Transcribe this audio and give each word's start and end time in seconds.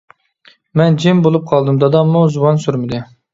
مەن 0.81 0.97
جىم 1.03 1.19
بولۇپ 1.27 1.45
قالدىم، 1.51 1.77
داداممۇ 1.85 2.25
زۇۋان 2.39 2.63
سۈرمىدى. 2.65 3.05